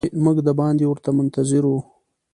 موږ 0.23 0.37
د 0.47 0.49
باندې 0.59 0.83
ورته 0.87 1.09
منتظر 1.17 1.63
وو. 1.67 1.79